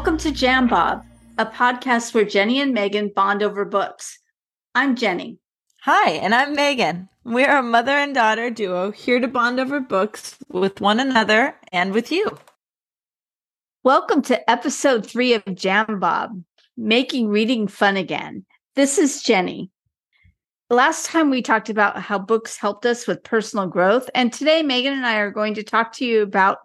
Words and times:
Welcome 0.00 0.16
to 0.16 0.32
Jam 0.32 0.66
Bob, 0.66 1.04
a 1.36 1.44
podcast 1.44 2.14
where 2.14 2.24
Jenny 2.24 2.58
and 2.58 2.72
Megan 2.72 3.12
bond 3.14 3.42
over 3.42 3.66
books. 3.66 4.18
I'm 4.74 4.96
Jenny. 4.96 5.38
Hi, 5.82 6.12
and 6.12 6.34
I'm 6.34 6.54
Megan. 6.54 7.10
We're 7.22 7.58
a 7.58 7.62
mother 7.62 7.90
and 7.90 8.14
daughter 8.14 8.48
duo 8.48 8.92
here 8.92 9.20
to 9.20 9.28
bond 9.28 9.60
over 9.60 9.78
books 9.78 10.38
with 10.48 10.80
one 10.80 11.00
another 11.00 11.54
and 11.70 11.92
with 11.92 12.10
you. 12.10 12.38
Welcome 13.84 14.22
to 14.22 14.50
episode 14.50 15.04
three 15.04 15.34
of 15.34 15.44
Jam 15.54 16.00
Bob, 16.00 16.30
making 16.78 17.28
reading 17.28 17.68
fun 17.68 17.98
again. 17.98 18.46
This 18.76 18.96
is 18.96 19.22
Jenny. 19.22 19.70
Last 20.70 21.04
time 21.04 21.28
we 21.28 21.42
talked 21.42 21.68
about 21.68 22.00
how 22.00 22.18
books 22.18 22.56
helped 22.56 22.86
us 22.86 23.06
with 23.06 23.22
personal 23.22 23.66
growth, 23.66 24.08
and 24.14 24.32
today 24.32 24.62
Megan 24.62 24.94
and 24.94 25.04
I 25.04 25.16
are 25.16 25.30
going 25.30 25.52
to 25.56 25.62
talk 25.62 25.92
to 25.96 26.06
you 26.06 26.22
about 26.22 26.56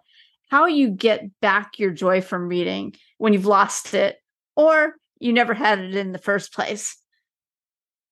how 0.48 0.66
you 0.66 0.90
get 0.90 1.40
back 1.40 1.78
your 1.78 1.90
joy 1.90 2.20
from 2.20 2.48
reading 2.48 2.94
when 3.18 3.32
you've 3.32 3.46
lost 3.46 3.94
it 3.94 4.18
or 4.54 4.96
you 5.18 5.32
never 5.32 5.54
had 5.54 5.78
it 5.78 5.94
in 5.94 6.12
the 6.12 6.18
first 6.18 6.52
place. 6.52 6.96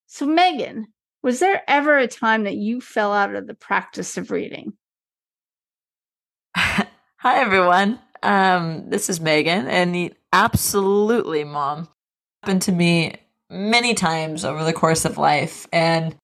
So, 0.07 0.27
Megan, 0.27 0.87
was 1.23 1.41
there 1.41 1.63
ever 1.67 1.97
a 1.97 2.07
time 2.07 2.45
that 2.45 2.57
you 2.57 2.81
fell 2.81 3.13
out 3.13 3.35
of 3.35 3.47
the 3.47 3.55
practice 3.55 4.17
of 4.17 4.31
reading? 4.31 4.75
Hi, 6.57 6.87
everyone. 7.23 7.99
Um, 8.23 8.89
this 8.89 9.11
is 9.11 9.21
Megan, 9.21 9.67
and 9.67 10.15
absolutely, 10.33 11.45
mom, 11.45 11.89
happened 12.43 12.63
to 12.63 12.73
me 12.73 13.17
many 13.51 13.95
times 13.95 14.45
over 14.45 14.65
the 14.65 14.73
course 14.73 15.05
of 15.05 15.19
life. 15.19 15.67
And 15.73 16.17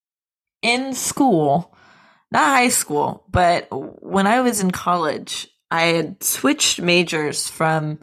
in 0.63 0.95
school, 0.95 1.75
not 2.31 2.47
high 2.47 2.69
school, 2.69 3.25
but 3.31 3.69
when 3.71 4.27
I 4.27 4.41
was 4.41 4.61
in 4.61 4.71
college, 4.71 5.49
I 5.71 5.83
had 5.83 6.23
switched 6.23 6.81
majors 6.81 7.49
from 7.49 8.01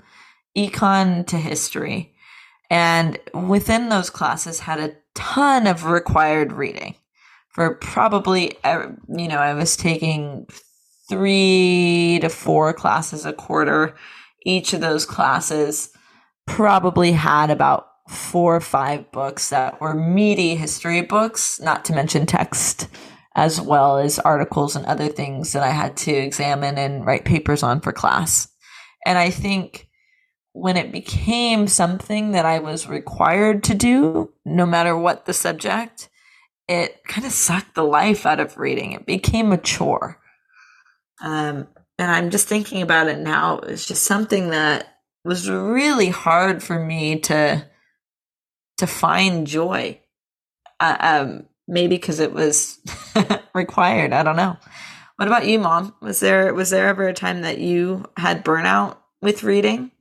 econ 0.58 1.26
to 1.28 1.38
history. 1.38 2.16
And 2.70 3.20
within 3.34 3.90
those 3.90 4.10
classes 4.10 4.60
had 4.60 4.80
a 4.80 4.96
ton 5.16 5.68
of 5.68 5.86
required 5.86 6.52
reading 6.52 6.96
for 7.50 7.76
probably, 7.76 8.58
you 8.64 9.28
know, 9.28 9.38
I 9.38 9.54
was 9.54 9.78
taking 9.78 10.48
three 11.10 12.20
to 12.22 12.30
four 12.30 12.74
classes 12.74 13.26
a 13.26 13.34
quarter. 13.34 13.96
Each 14.46 14.74
of 14.74 14.82
those 14.82 15.06
classes 15.06 15.90
probably 16.46 17.14
had 17.14 17.50
about 17.50 17.88
four 18.10 18.56
or 18.56 18.62
five 18.62 19.12
books 19.12 19.50
that 19.50 19.82
were 19.82 19.94
meaty 19.94 20.56
history 20.56 21.02
books, 21.02 21.60
not 21.60 21.84
to 21.86 21.94
mention 21.94 22.26
text 22.26 22.88
as 23.38 23.62
well 23.62 24.00
as 24.00 24.18
articles 24.18 24.76
and 24.76 24.86
other 24.88 25.08
things 25.08 25.54
that 25.54 25.62
I 25.62 25.70
had 25.70 25.96
to 25.98 26.12
examine 26.12 26.80
and 26.80 27.06
write 27.06 27.24
papers 27.24 27.62
on 27.62 27.82
for 27.82 27.94
class. 27.94 28.48
And 29.06 29.16
I 29.16 29.30
think 29.30 29.88
when 30.54 30.76
it 30.76 30.92
became 30.92 31.68
something 31.68 32.32
that 32.32 32.46
I 32.46 32.58
was 32.58 32.90
required 32.90 33.64
to 33.66 33.76
do, 33.76 34.34
no 34.44 34.66
matter 34.66 34.98
what 34.98 35.26
the 35.26 35.34
subject, 35.34 36.10
it 36.68 37.04
kind 37.04 37.28
of 37.28 37.32
sucked 37.32 37.76
the 37.76 37.84
life 37.84 38.26
out 38.26 38.40
of 38.40 38.58
reading. 38.58 38.94
It 38.94 39.06
became 39.06 39.52
a 39.52 39.58
chore. 39.58 40.20
Um, 41.22 41.68
and 42.00 42.12
I'm 42.12 42.32
just 42.32 42.48
thinking 42.48 42.82
about 42.82 43.08
it 43.08 43.20
now. 43.20 43.60
It's 43.60 43.86
just 43.86 44.04
something 44.04 44.50
that 44.50 44.88
was 45.24 45.48
really 45.48 46.10
hard 46.10 46.64
for 46.64 46.84
me 46.84 47.20
to 47.20 47.66
to 48.78 48.88
find 48.88 49.46
joy. 49.46 50.00
Uh, 50.80 50.98
um, 51.00 51.46
maybe 51.68 51.96
because 51.96 52.20
it 52.20 52.34
was 52.34 52.80
required. 53.54 54.14
I 54.14 54.24
don't 54.24 54.36
know. 54.36 54.58
What 55.18 55.28
about 55.28 55.48
you, 55.48 55.60
mom? 55.60 55.96
Was 56.02 56.20
there 56.20 56.54
was 56.54 56.70
there 56.70 56.88
ever 56.88 57.08
a 57.08 57.14
time 57.14 57.42
that 57.42 57.60
you 57.60 58.06
had 58.18 58.46
burnout 58.46 58.98
with 59.22 59.44
reading? 59.44 59.92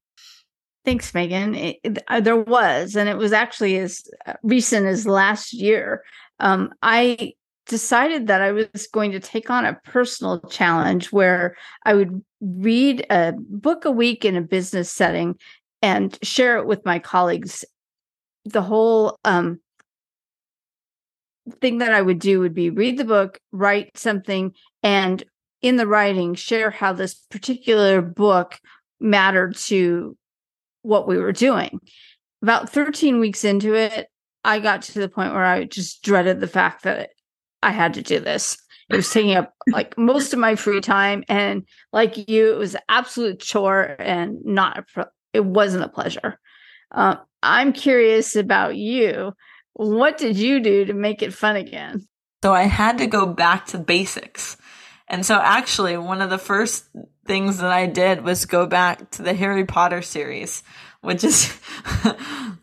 Thanks, 0.84 1.12
Megan. 1.14 1.54
It, 1.54 1.78
it, 1.82 1.98
uh, 2.06 2.20
there 2.20 2.36
was, 2.36 2.94
and 2.94 3.08
it 3.08 3.16
was 3.16 3.32
actually 3.32 3.76
as 3.78 4.08
recent 4.44 4.86
as 4.86 5.04
last 5.04 5.52
year. 5.52 6.04
Um, 6.38 6.72
I 6.80 7.32
decided 7.66 8.28
that 8.28 8.40
I 8.40 8.52
was 8.52 8.88
going 8.92 9.10
to 9.12 9.18
take 9.18 9.50
on 9.50 9.64
a 9.64 9.80
personal 9.84 10.40
challenge 10.42 11.10
where 11.10 11.56
I 11.84 11.94
would 11.94 12.22
read 12.40 13.04
a 13.10 13.32
book 13.36 13.84
a 13.84 13.90
week 13.90 14.24
in 14.24 14.36
a 14.36 14.42
business 14.42 14.90
setting 14.90 15.36
and 15.82 16.16
share 16.22 16.58
it 16.58 16.66
with 16.66 16.84
my 16.84 17.00
colleagues. 17.00 17.64
The 18.44 18.62
whole 18.62 19.18
um, 19.24 19.60
thing 21.60 21.78
that 21.78 21.92
I 21.92 22.02
would 22.02 22.18
do 22.18 22.40
would 22.40 22.54
be 22.54 22.70
read 22.70 22.98
the 22.98 23.04
book, 23.04 23.38
write 23.52 23.96
something, 23.96 24.52
and 24.82 25.22
in 25.62 25.76
the 25.76 25.86
writing, 25.86 26.34
share 26.34 26.70
how 26.70 26.92
this 26.92 27.14
particular 27.14 28.02
book 28.02 28.58
mattered 29.00 29.56
to 29.56 30.16
what 30.82 31.08
we 31.08 31.18
were 31.18 31.32
doing. 31.32 31.80
About 32.42 32.70
13 32.70 33.18
weeks 33.18 33.44
into 33.44 33.74
it, 33.74 34.08
I 34.44 34.60
got 34.60 34.82
to 34.82 34.98
the 35.00 35.08
point 35.08 35.32
where 35.32 35.44
I 35.44 35.64
just 35.64 36.02
dreaded 36.02 36.40
the 36.40 36.46
fact 36.46 36.84
that 36.84 37.10
I 37.62 37.72
had 37.72 37.94
to 37.94 38.02
do 38.02 38.20
this. 38.20 38.56
It 38.88 38.96
was 38.96 39.10
taking 39.10 39.34
up 39.34 39.52
like 39.72 39.98
most 39.98 40.32
of 40.32 40.38
my 40.38 40.54
free 40.54 40.80
time. 40.80 41.24
And 41.28 41.66
like 41.92 42.28
you, 42.28 42.52
it 42.52 42.58
was 42.58 42.76
absolute 42.88 43.40
chore 43.40 43.96
and 43.98 44.38
not, 44.44 44.86
a, 44.96 45.06
it 45.32 45.44
wasn't 45.44 45.84
a 45.84 45.88
pleasure. 45.88 46.38
Uh, 46.92 47.16
I'm 47.42 47.72
curious 47.72 48.36
about 48.36 48.76
you. 48.76 49.32
What 49.76 50.16
did 50.16 50.38
you 50.38 50.60
do 50.60 50.86
to 50.86 50.94
make 50.94 51.20
it 51.20 51.34
fun 51.34 51.56
again? 51.56 52.06
So 52.42 52.54
I 52.54 52.62
had 52.62 52.96
to 52.98 53.06
go 53.06 53.26
back 53.26 53.66
to 53.66 53.78
basics. 53.78 54.56
And 55.06 55.24
so 55.26 55.36
actually 55.36 55.98
one 55.98 56.22
of 56.22 56.30
the 56.30 56.38
first 56.38 56.86
things 57.26 57.58
that 57.58 57.70
I 57.70 57.86
did 57.86 58.24
was 58.24 58.46
go 58.46 58.66
back 58.66 59.10
to 59.12 59.22
the 59.22 59.34
Harry 59.34 59.66
Potter 59.66 60.00
series, 60.00 60.62
which 61.02 61.22
is, 61.24 61.54
uh, 62.04 62.14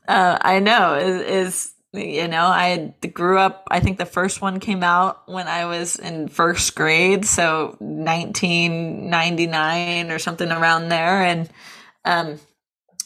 I 0.07 0.57
know 0.57 0.95
is, 0.95 1.21
is, 1.21 1.71
you 1.93 2.27
know, 2.27 2.47
I 2.47 2.95
grew 3.13 3.37
up, 3.37 3.67
I 3.69 3.79
think 3.79 3.99
the 3.99 4.07
first 4.07 4.41
one 4.41 4.59
came 4.59 4.81
out 4.81 5.29
when 5.29 5.47
I 5.47 5.65
was 5.65 5.97
in 5.97 6.29
first 6.29 6.73
grade. 6.73 7.25
So 7.25 7.77
1999 7.79 10.09
or 10.09 10.17
something 10.17 10.51
around 10.51 10.89
there. 10.89 11.21
And, 11.21 11.47
um, 12.05 12.39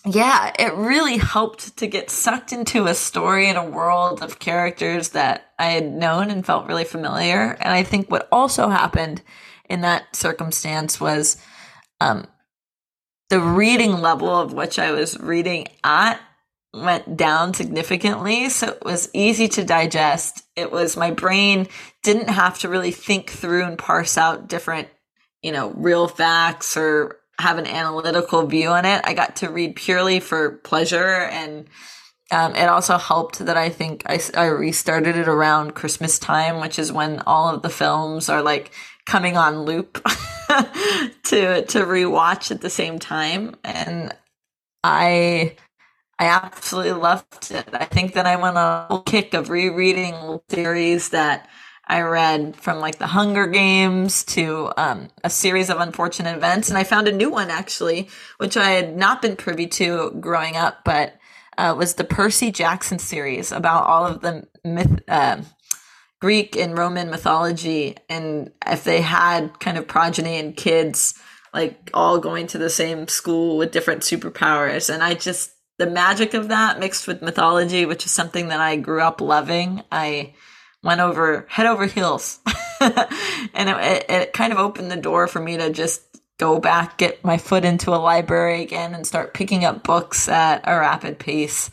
yeah, 0.06 0.54
it 0.58 0.74
really 0.76 1.18
helped 1.18 1.78
to 1.78 1.88
get 1.88 2.10
sucked 2.10 2.54
into 2.54 2.86
a 2.86 2.94
story 2.94 3.48
and 3.48 3.58
a 3.58 3.64
world 3.64 4.22
of 4.22 4.40
characters 4.40 5.10
that 5.10 5.52
I 5.60 5.68
had 5.68 5.92
known 5.92 6.30
and 6.30 6.46
felt 6.46 6.68
really 6.68 6.84
familiar. 6.84 7.58
And 7.60 7.74
I 7.74 7.84
think 7.84 8.10
what 8.10 8.28
also 8.32 8.70
happened 8.70 9.22
in 9.70 9.82
that 9.82 10.16
circumstance 10.16 11.00
was 11.00 11.38
um, 12.00 12.28
the 13.30 13.40
reading 13.40 13.94
level 13.94 14.30
of 14.30 14.54
which 14.54 14.80
I 14.80 14.92
was 14.92 15.20
reading 15.20 15.68
at 15.84 16.20
went 16.74 17.18
down 17.18 17.54
significantly. 17.54 18.50
So 18.50 18.70
it 18.70 18.86
was 18.86 19.10
easy 19.14 19.48
to 19.50 19.64
digest. 19.64 20.44
It 20.56 20.72
was 20.72 20.98
my 20.98 21.12
brain 21.12 21.68
didn't 22.04 22.30
have 22.30 22.60
to 22.60 22.70
really 22.70 22.92
think 22.92 23.30
through 23.30 23.64
and 23.64 23.78
parse 23.78 24.18
out 24.18 24.48
different, 24.48 24.88
you 25.42 25.52
know, 25.52 25.72
real 25.72 26.08
facts 26.08 26.78
or 26.78 27.18
have 27.40 27.58
an 27.58 27.68
analytical 27.68 28.46
view 28.48 28.70
on 28.70 28.86
it. 28.86 29.02
I 29.04 29.14
got 29.14 29.38
to 29.38 29.50
read 29.50 29.76
purely 29.76 30.20
for 30.20 30.58
pleasure 30.60 31.28
and 31.32 31.68
um, 32.32 32.56
it 32.56 32.68
also 32.68 32.98
helped 32.98 33.40
that 33.40 33.56
I 33.56 33.70
think 33.70 34.04
I, 34.06 34.20
I 34.36 34.46
restarted 34.48 35.16
it 35.16 35.28
around 35.28 35.76
Christmas 35.76 36.20
time, 36.20 36.60
which 36.60 36.78
is 36.78 36.92
when 36.92 37.22
all 37.22 37.54
of 37.54 37.62
the 37.62 37.70
films 37.70 38.28
are 38.28 38.42
like 38.42 38.72
coming 39.06 39.38
on 39.38 39.62
loop 39.62 39.94
to 41.24 41.64
to 41.66 41.80
rewatch 41.86 42.52
at 42.52 42.60
the 42.62 42.70
same 42.70 43.00
time, 43.00 43.56
and 43.64 44.14
I 44.84 45.56
I 46.20 46.26
absolutely 46.26 46.94
loved 46.94 47.52
it. 47.52 47.70
I 47.72 47.86
think 47.86 48.14
that 48.14 48.26
I 48.26 48.36
went 48.36 48.58
on 48.58 48.88
a 48.92 49.04
kick 49.04 49.34
of 49.34 49.50
rereading 49.50 50.42
series 50.50 51.10
that 51.10 51.48
I 51.88 52.02
read 52.02 52.58
from 52.58 52.80
like 52.80 52.98
the 52.98 53.08
Hunger 53.08 53.48
Games 53.48 54.24
to 54.26 54.72
um, 54.76 55.08
a 55.24 55.30
series 55.30 55.70
of 55.70 55.80
unfortunate 55.80 56.36
events. 56.36 56.70
And 56.70 56.78
I 56.78 56.84
found 56.84 57.08
a 57.08 57.14
new 57.14 57.30
one 57.30 57.50
actually, 57.50 58.10
which 58.38 58.58
I 58.58 58.72
had 58.72 58.98
not 58.98 59.22
been 59.22 59.38
privy 59.38 59.68
to 59.68 60.12
growing 60.20 60.58
up, 60.58 60.84
but 60.84 61.16
uh, 61.58 61.74
was 61.78 61.94
the 61.94 62.04
Percy 62.04 62.52
Jackson 62.52 63.00
series 63.00 63.52
about 63.52 63.86
all 63.86 64.06
of 64.06 64.22
the 64.22 64.48
myth, 64.66 65.02
uh, 65.08 65.42
Greek 66.20 66.56
and 66.58 66.78
Roman 66.78 67.10
mythology. 67.10 67.96
And 68.10 68.52
if 68.66 68.84
they 68.84 69.02
had 69.02 69.60
kind 69.60 69.78
of 69.78 69.88
progeny 69.88 70.38
and 70.40 70.58
kids, 70.58 71.14
like 71.54 71.90
all 71.94 72.20
going 72.20 72.48
to 72.48 72.58
the 72.58 72.70
same 72.70 73.08
school 73.08 73.58
with 73.58 73.72
different 73.72 74.02
superpowers. 74.02 74.94
And 74.94 75.02
I 75.02 75.14
just, 75.14 75.52
the 75.78 75.88
magic 75.88 76.34
of 76.34 76.50
that 76.50 76.80
mixed 76.80 77.08
with 77.08 77.22
mythology, 77.22 77.86
which 77.86 78.06
is 78.06 78.12
something 78.12 78.50
that 78.50 78.60
I 78.60 78.76
grew 78.76 79.02
up 79.02 79.22
loving. 79.22 79.84
I, 79.92 80.34
went 80.84 81.02
over 81.02 81.46
head 81.50 81.66
over 81.66 81.86
heels. 81.86 82.40
and 82.80 83.70
it, 83.70 84.06
it, 84.10 84.34
kind 84.34 84.54
of 84.54 84.60
opened 84.60 84.92
the 84.92 84.98
door 84.98 85.28
for 85.28 85.40
me 85.40 85.58
to 85.58 85.72
just 85.72 86.04
go 86.38 86.60
back, 86.60 86.98
get 86.98 87.24
my 87.24 87.38
foot 87.38 87.66
into 87.66 87.92
a 87.92 87.98
library 87.98 88.62
again, 88.62 88.94
and 88.94 89.06
start 89.06 89.34
picking 89.34 89.66
up 89.66 89.84
books 89.84 90.30
at 90.30 90.62
a 90.66 90.80
rapid 90.80 91.20
pace. 91.20 91.70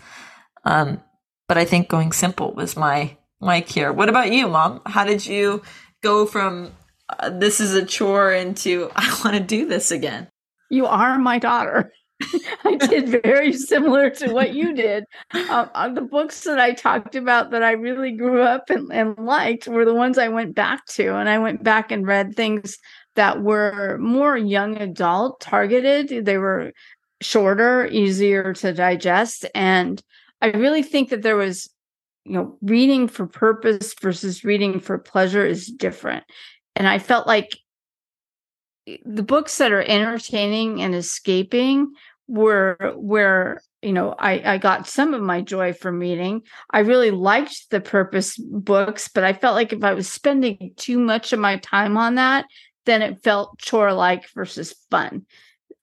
Um, 0.64 1.02
but 1.46 1.58
I 1.58 1.64
think 1.64 1.88
going 1.88 2.12
simple 2.12 2.52
was 2.52 2.76
my 2.76 3.16
my 3.40 3.60
cure. 3.60 3.92
What 3.92 4.08
about 4.08 4.32
you, 4.32 4.48
mom? 4.48 4.80
How 4.86 5.04
did 5.04 5.26
you 5.26 5.62
go 6.02 6.24
from 6.24 6.72
uh, 7.10 7.30
this 7.30 7.60
is 7.60 7.74
a 7.74 7.84
chore 7.84 8.32
into 8.32 8.90
I 8.96 9.20
want 9.24 9.36
to 9.36 9.42
do 9.42 9.66
this 9.66 9.90
again? 9.90 10.28
You 10.70 10.86
are 10.86 11.18
my 11.18 11.38
daughter. 11.38 11.92
I 12.64 12.76
did 12.76 13.22
very 13.22 13.52
similar 13.52 14.10
to 14.10 14.32
what 14.32 14.54
you 14.54 14.74
did. 14.74 15.04
Um, 15.32 15.94
the 15.94 16.06
books 16.08 16.44
that 16.44 16.60
I 16.60 16.72
talked 16.72 17.16
about 17.16 17.50
that 17.50 17.62
I 17.62 17.72
really 17.72 18.12
grew 18.12 18.42
up 18.42 18.70
and, 18.70 18.92
and 18.92 19.18
liked 19.18 19.66
were 19.66 19.84
the 19.84 19.94
ones 19.94 20.16
I 20.16 20.28
went 20.28 20.54
back 20.54 20.86
to. 20.86 21.16
And 21.16 21.28
I 21.28 21.38
went 21.38 21.62
back 21.62 21.90
and 21.90 22.06
read 22.06 22.34
things 22.34 22.78
that 23.16 23.42
were 23.42 23.98
more 23.98 24.36
young 24.36 24.76
adult 24.76 25.40
targeted. 25.40 26.24
They 26.24 26.38
were 26.38 26.72
shorter, 27.20 27.86
easier 27.86 28.52
to 28.54 28.72
digest. 28.72 29.46
And 29.54 30.02
I 30.40 30.48
really 30.48 30.82
think 30.82 31.10
that 31.10 31.22
there 31.22 31.36
was, 31.36 31.68
you 32.24 32.32
know, 32.32 32.58
reading 32.62 33.08
for 33.08 33.26
purpose 33.26 33.94
versus 34.00 34.44
reading 34.44 34.80
for 34.80 34.98
pleasure 34.98 35.44
is 35.44 35.66
different. 35.66 36.24
And 36.76 36.86
I 36.86 36.98
felt 36.98 37.26
like 37.26 37.56
the 39.04 39.22
books 39.22 39.58
that 39.58 39.72
are 39.72 39.82
entertaining 39.82 40.82
and 40.82 40.94
escaping 40.94 41.92
were 42.26 42.92
where 42.96 43.60
you 43.82 43.92
know 43.92 44.14
I, 44.18 44.54
I 44.54 44.58
got 44.58 44.86
some 44.86 45.14
of 45.14 45.22
my 45.22 45.40
joy 45.42 45.72
from 45.72 45.98
reading. 45.98 46.42
I 46.70 46.80
really 46.80 47.10
liked 47.10 47.70
the 47.70 47.80
purpose 47.80 48.36
books 48.38 49.08
but 49.08 49.24
i 49.24 49.32
felt 49.32 49.54
like 49.54 49.72
if 49.72 49.84
i 49.84 49.94
was 49.94 50.08
spending 50.08 50.72
too 50.76 50.98
much 50.98 51.32
of 51.32 51.38
my 51.38 51.58
time 51.58 51.96
on 51.96 52.14
that 52.14 52.46
then 52.86 53.02
it 53.02 53.22
felt 53.22 53.58
chore 53.58 53.94
like 53.94 54.28
versus 54.34 54.74
fun. 54.90 55.24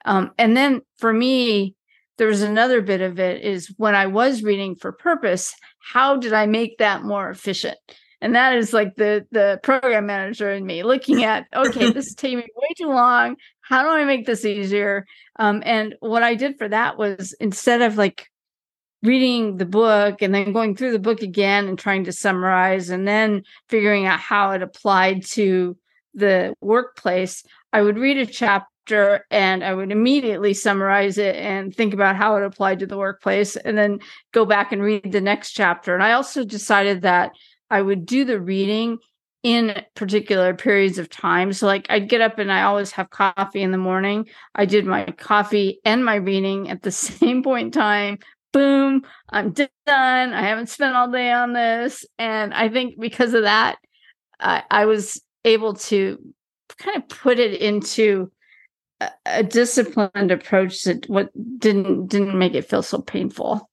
Um, 0.05 0.31
and 0.37 0.55
then 0.55 0.81
for 0.97 1.11
me 1.11 1.75
there 2.17 2.27
was 2.27 2.43
another 2.43 2.81
bit 2.81 3.01
of 3.01 3.19
it 3.19 3.43
is 3.43 3.73
when 3.77 3.95
i 3.95 4.07
was 4.07 4.43
reading 4.43 4.75
for 4.75 4.91
purpose 4.91 5.53
how 5.79 6.17
did 6.17 6.33
i 6.33 6.45
make 6.45 6.77
that 6.79 7.03
more 7.03 7.29
efficient 7.29 7.77
and 8.21 8.35
that 8.35 8.55
is 8.55 8.71
like 8.71 8.95
the 8.95 9.25
the 9.31 9.59
program 9.63 10.05
manager 10.05 10.51
in 10.51 10.65
me 10.65 10.83
looking 10.83 11.23
at 11.23 11.47
okay 11.55 11.91
this 11.91 12.07
is 12.07 12.15
taking 12.15 12.37
me 12.37 12.47
way 12.55 12.69
too 12.77 12.87
long. 12.87 13.35
How 13.61 13.83
do 13.83 13.89
i 13.89 14.05
make 14.05 14.25
this 14.25 14.45
easier? 14.45 15.05
Um, 15.37 15.61
and 15.65 15.95
what 15.99 16.23
i 16.23 16.35
did 16.35 16.57
for 16.57 16.69
that 16.69 16.97
was 16.97 17.33
instead 17.39 17.81
of 17.81 17.97
like 17.97 18.29
reading 19.03 19.57
the 19.57 19.65
book 19.65 20.21
and 20.21 20.33
then 20.33 20.53
going 20.53 20.75
through 20.75 20.91
the 20.91 20.99
book 20.99 21.21
again 21.21 21.67
and 21.67 21.79
trying 21.79 22.03
to 22.03 22.11
summarize 22.11 22.89
and 22.89 23.07
then 23.07 23.41
figuring 23.67 24.05
out 24.05 24.19
how 24.19 24.51
it 24.51 24.61
applied 24.61 25.25
to 25.25 25.75
the 26.13 26.53
workplace 26.61 27.43
i 27.73 27.81
would 27.81 27.97
read 27.97 28.17
a 28.17 28.25
chapter 28.25 29.25
and 29.31 29.63
i 29.63 29.73
would 29.73 29.91
immediately 29.91 30.53
summarize 30.53 31.17
it 31.17 31.35
and 31.37 31.73
think 31.73 31.93
about 31.93 32.15
how 32.15 32.35
it 32.35 32.43
applied 32.43 32.77
to 32.77 32.85
the 32.85 32.97
workplace 32.97 33.55
and 33.55 33.75
then 33.77 33.97
go 34.33 34.45
back 34.45 34.71
and 34.71 34.83
read 34.83 35.11
the 35.11 35.21
next 35.21 35.53
chapter. 35.53 35.95
And 35.95 36.03
i 36.03 36.11
also 36.11 36.43
decided 36.43 37.01
that 37.01 37.31
I 37.71 37.81
would 37.81 38.05
do 38.05 38.25
the 38.25 38.39
reading 38.39 38.99
in 39.43 39.83
particular 39.95 40.53
periods 40.53 40.97
of 40.97 41.09
time. 41.09 41.53
So, 41.53 41.65
like, 41.65 41.87
I'd 41.89 42.09
get 42.09 42.21
up 42.21 42.37
and 42.37 42.51
I 42.51 42.63
always 42.63 42.91
have 42.91 43.09
coffee 43.09 43.61
in 43.61 43.71
the 43.71 43.77
morning. 43.77 44.27
I 44.53 44.65
did 44.65 44.85
my 44.85 45.05
coffee 45.05 45.79
and 45.83 46.05
my 46.05 46.15
reading 46.15 46.69
at 46.69 46.83
the 46.83 46.91
same 46.91 47.41
point 47.41 47.67
in 47.67 47.71
time. 47.71 48.19
Boom, 48.53 49.03
I'm 49.29 49.51
done. 49.51 49.69
I 49.87 50.41
haven't 50.41 50.69
spent 50.69 50.95
all 50.95 51.09
day 51.09 51.31
on 51.31 51.53
this. 51.53 52.05
And 52.19 52.53
I 52.53 52.67
think 52.69 52.99
because 52.99 53.33
of 53.33 53.43
that, 53.43 53.77
I, 54.39 54.63
I 54.69 54.85
was 54.85 55.21
able 55.45 55.75
to 55.75 56.19
kind 56.77 56.97
of 56.97 57.07
put 57.07 57.39
it 57.39 57.59
into 57.61 58.31
a, 58.99 59.09
a 59.25 59.43
disciplined 59.43 60.31
approach 60.31 60.83
that 60.83 61.09
what 61.09 61.31
didn't 61.59 62.07
didn't 62.07 62.37
make 62.37 62.53
it 62.53 62.69
feel 62.69 62.83
so 62.83 62.99
painful. 62.99 63.69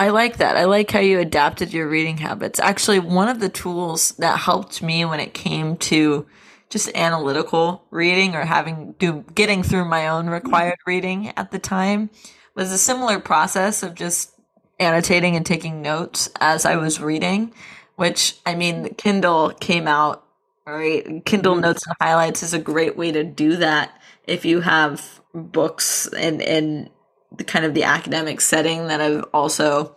I 0.00 0.08
like 0.08 0.38
that. 0.38 0.56
I 0.56 0.64
like 0.64 0.90
how 0.90 1.00
you 1.00 1.18
adapted 1.18 1.74
your 1.74 1.86
reading 1.86 2.16
habits. 2.16 2.58
Actually, 2.58 3.00
one 3.00 3.28
of 3.28 3.38
the 3.38 3.50
tools 3.50 4.12
that 4.12 4.38
helped 4.38 4.82
me 4.82 5.04
when 5.04 5.20
it 5.20 5.34
came 5.34 5.76
to 5.76 6.26
just 6.70 6.90
analytical 6.94 7.84
reading 7.90 8.34
or 8.34 8.46
having 8.46 8.92
do 8.92 9.26
getting 9.34 9.62
through 9.62 9.84
my 9.84 10.08
own 10.08 10.30
required 10.30 10.78
reading 10.86 11.28
at 11.36 11.50
the 11.50 11.58
time 11.58 12.08
was 12.54 12.72
a 12.72 12.78
similar 12.78 13.20
process 13.20 13.82
of 13.82 13.94
just 13.94 14.32
annotating 14.78 15.36
and 15.36 15.44
taking 15.44 15.82
notes 15.82 16.30
as 16.40 16.64
I 16.64 16.76
was 16.76 16.98
reading, 16.98 17.52
which 17.96 18.38
I 18.46 18.54
mean, 18.54 18.94
Kindle 18.94 19.50
came 19.50 19.86
out, 19.86 20.24
right? 20.66 21.22
Kindle 21.26 21.52
mm-hmm. 21.52 21.60
notes 21.60 21.86
and 21.86 21.94
highlights 22.00 22.42
is 22.42 22.54
a 22.54 22.58
great 22.58 22.96
way 22.96 23.12
to 23.12 23.22
do 23.22 23.56
that 23.56 24.00
if 24.26 24.46
you 24.46 24.62
have 24.62 25.20
books 25.34 26.06
and 26.14 26.40
and 26.40 26.88
the 27.36 27.44
kind 27.44 27.64
of 27.64 27.74
the 27.74 27.84
academic 27.84 28.40
setting 28.40 28.88
that 28.88 29.00
have 29.00 29.24
also 29.32 29.96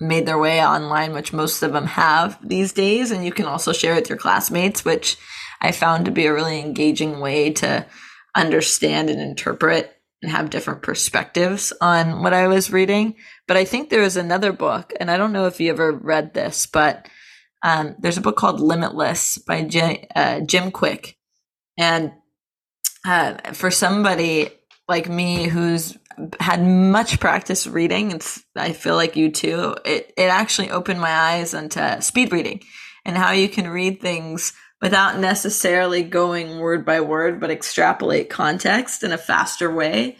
made 0.00 0.26
their 0.26 0.38
way 0.38 0.64
online, 0.64 1.12
which 1.12 1.32
most 1.32 1.62
of 1.62 1.72
them 1.72 1.86
have 1.86 2.38
these 2.46 2.72
days. 2.72 3.10
And 3.10 3.24
you 3.24 3.32
can 3.32 3.46
also 3.46 3.72
share 3.72 3.94
with 3.94 4.08
your 4.08 4.18
classmates, 4.18 4.84
which 4.84 5.16
I 5.60 5.72
found 5.72 6.04
to 6.04 6.10
be 6.10 6.26
a 6.26 6.34
really 6.34 6.60
engaging 6.60 7.20
way 7.20 7.50
to 7.54 7.86
understand 8.36 9.08
and 9.08 9.20
interpret 9.20 9.92
and 10.22 10.30
have 10.30 10.50
different 10.50 10.82
perspectives 10.82 11.72
on 11.80 12.22
what 12.22 12.34
I 12.34 12.46
was 12.46 12.72
reading. 12.72 13.16
But 13.48 13.56
I 13.56 13.64
think 13.64 13.88
there 13.88 14.02
was 14.02 14.16
another 14.16 14.52
book, 14.52 14.92
and 14.98 15.10
I 15.10 15.16
don't 15.16 15.32
know 15.32 15.46
if 15.46 15.60
you 15.60 15.70
ever 15.70 15.92
read 15.92 16.34
this, 16.34 16.66
but 16.66 17.08
um, 17.62 17.96
there's 17.98 18.18
a 18.18 18.22
book 18.22 18.36
called 18.36 18.60
Limitless 18.60 19.38
by 19.38 19.62
Jim, 19.62 19.96
uh, 20.14 20.40
Jim 20.40 20.70
Kwik. 20.70 21.16
And 21.78 22.12
uh, 23.04 23.52
for 23.52 23.70
somebody 23.70 24.50
like 24.88 25.08
me 25.08 25.44
who's 25.48 25.96
had 26.40 26.64
much 26.64 27.20
practice 27.20 27.66
reading, 27.66 28.12
and 28.12 28.26
I 28.54 28.72
feel 28.72 28.96
like 28.96 29.16
you 29.16 29.30
too, 29.30 29.76
it, 29.84 30.12
it 30.16 30.24
actually 30.30 30.70
opened 30.70 31.00
my 31.00 31.12
eyes 31.12 31.54
onto 31.54 32.00
speed 32.00 32.32
reading 32.32 32.62
and 33.04 33.16
how 33.16 33.32
you 33.32 33.48
can 33.48 33.68
read 33.68 34.00
things 34.00 34.52
without 34.82 35.18
necessarily 35.18 36.02
going 36.02 36.58
word 36.58 36.84
by 36.84 37.00
word, 37.00 37.40
but 37.40 37.50
extrapolate 37.50 38.28
context 38.28 39.02
in 39.02 39.12
a 39.12 39.18
faster 39.18 39.72
way. 39.72 40.16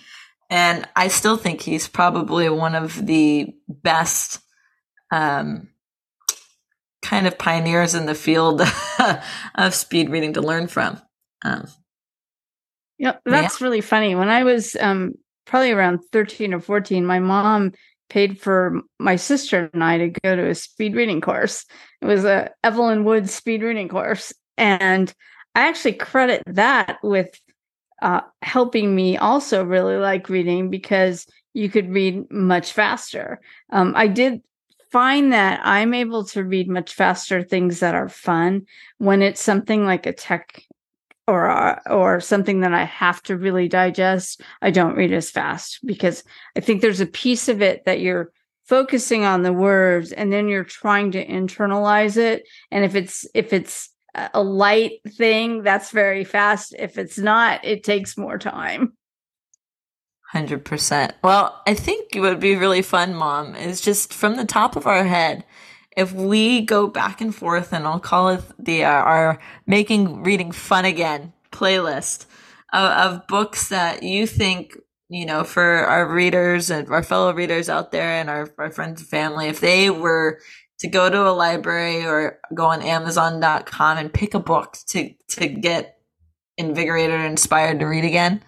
And 0.49 0.89
I 0.95 1.09
still 1.09 1.37
think 1.37 1.61
he's 1.61 1.89
probably 1.89 2.49
one 2.49 2.75
of 2.75 3.07
the 3.07 3.55
best 3.69 4.41
um, 5.11 5.69
kind 7.03 7.27
of 7.27 7.39
pioneers 7.39 7.95
in 7.95 8.07
the 8.07 8.15
field 8.15 8.63
of 9.55 9.75
speed 9.75 10.11
reading 10.11 10.35
to 10.35 10.41
learn 10.41 10.69
from. 10.69 11.01
Um, 11.45 11.69
yeah, 12.99 13.17
that's 13.25 13.61
yeah. 13.61 13.65
really 13.65 13.81
funny. 13.81 14.15
When 14.15 14.29
I 14.29 14.45
was 14.45 14.77
um, 14.79 15.15
probably 15.47 15.73
around 15.73 16.01
13 16.13 16.53
or 16.53 16.61
14, 16.61 17.07
my 17.07 17.21
mom 17.21 17.73
paid 18.09 18.41
for 18.41 18.83
my 18.99 19.17
sister 19.17 19.71
and 19.73 19.83
I 19.83 19.99
to 19.99 20.09
go 20.09 20.37
to 20.37 20.49
a 20.49 20.55
speed 20.55 20.95
reading 20.95 21.21
course. 21.21 21.65
It 22.03 22.07
was 22.07 22.25
a 22.25 22.51
Evelyn 22.63 23.05
Woods 23.05 23.33
speed 23.33 23.63
reading 23.63 23.89
course. 23.89 24.33
And 24.57 25.13
I 25.55 25.69
actually 25.69 25.95
credit 25.95 26.43
that 26.47 26.99
with 27.03 27.41
uh, 28.03 28.21
helping 28.43 28.95
me 28.95 29.17
also 29.17 29.65
really 29.65 29.97
like 29.97 30.29
reading 30.29 30.71
because 30.71 31.27
you 31.55 31.71
could 31.71 31.91
read 31.91 32.31
much 32.31 32.73
faster. 32.73 33.41
Um, 33.73 33.95
I 33.97 34.07
did 34.07 34.43
find 34.93 35.33
that 35.33 35.61
I'm 35.65 35.95
able 35.95 36.25
to 36.27 36.45
read 36.45 36.69
much 36.69 36.93
faster 36.95 37.43
things 37.43 37.81
that 37.81 37.95
are 37.95 38.09
fun 38.09 38.67
when 38.99 39.23
it's 39.23 39.43
something 39.43 39.85
like 39.85 40.07
a 40.07 40.13
tech 40.13 40.63
or 41.29 41.51
uh, 41.51 41.81
or 41.91 42.21
something 42.21 42.61
that 42.61 42.73
I 42.73 42.85
have 42.85 43.23
to 43.25 43.37
really 43.37 43.69
digest, 43.69 44.43
I 44.63 44.71
don't 44.71 44.97
read 44.97 45.13
as 45.13 45.31
fast 45.31 45.81
because 45.85 46.23
I 46.57 46.61
think 46.61 46.81
there's 46.81 47.01
a 47.01 47.07
piece 47.07 47.49
of 47.49 47.63
it 47.63 47.85
that 47.85 48.01
you're 48.01 48.33
focusing 48.65 49.25
on 49.25 49.43
the 49.43 49.53
words 49.53 50.13
and 50.13 50.33
then 50.33 50.49
you're 50.49 50.65
trying 50.65 51.13
to 51.13 51.27
internalize 51.27 52.17
it. 52.17 52.47
And 52.71 52.85
if 52.85 52.95
it's 52.95 53.27
if 53.35 53.53
it's 53.53 53.91
a 54.35 54.43
light 54.43 55.01
thing 55.09 55.63
that's 55.63 55.91
very 55.91 56.25
fast. 56.25 56.75
If 56.79 56.99
it's 56.99 57.19
not 57.19 57.65
it 57.65 57.85
takes 57.85 58.17
more 58.17 58.39
time. 58.39 58.95
100% 60.35 61.13
well 61.23 61.63
i 61.69 61.73
think 61.73 62.17
it 62.17 62.21
would 62.21 62.41
be 62.41 62.57
really 62.57 62.83
fun 62.83 63.15
mom 63.15 63.55
is 63.55 63.81
just 63.81 64.13
from 64.13 64.35
the 64.35 64.45
top 64.45 64.75
of 64.75 64.85
our 64.85 65.05
head 65.05 65.45
if 65.97 66.13
we 66.13 66.61
go 66.61 66.87
back 66.87 67.21
and 67.21 67.35
forth, 67.35 67.73
and 67.73 67.87
I'll 67.87 67.99
call 67.99 68.29
it 68.29 68.43
the 68.59 68.85
uh, 68.85 68.91
our 68.91 69.39
making 69.67 70.23
reading 70.23 70.53
fun 70.53 70.85
again 70.85 71.33
playlist 71.51 72.27
of, 72.73 72.91
of 72.91 73.27
books 73.27 73.69
that 73.71 74.03
you 74.03 74.27
think 74.27 74.77
you 75.09 75.25
know 75.25 75.43
for 75.43 75.65
our 75.65 76.07
readers 76.07 76.71
and 76.71 76.89
our 76.91 77.03
fellow 77.03 77.33
readers 77.33 77.69
out 77.69 77.93
there 77.93 78.11
and 78.11 78.29
our, 78.29 78.49
our 78.59 78.71
friends 78.71 79.01
and 79.01 79.09
family, 79.09 79.49
if 79.49 79.61
they 79.61 79.91
were 79.91 80.39
to 80.79 80.89
go 80.89 81.09
to 81.09 81.27
a 81.27 81.33
library 81.33 82.05
or 82.05 82.39
go 82.55 82.67
on 82.67 82.83
Amazon.com 82.83 83.99
and 83.99 84.13
pick 84.13 84.35
a 84.35 84.39
book 84.41 84.77
to 84.89 85.15
to 85.29 85.49
get 85.49 85.99
invigorated 86.59 87.19
or 87.19 87.25
inspired 87.25 87.81
to 87.81 87.87
read 87.87 88.05
again, 88.05 88.43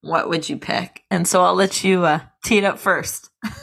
what 0.00 0.28
would 0.28 0.48
you 0.48 0.56
pick? 0.56 1.02
And 1.10 1.28
so 1.28 1.42
I'll 1.42 1.54
let 1.54 1.84
you 1.84 2.04
uh, 2.04 2.20
tee 2.44 2.58
it 2.58 2.64
up 2.64 2.78
first. 2.78 3.30